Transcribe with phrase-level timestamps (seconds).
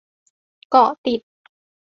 [0.69, 1.21] เกาะติด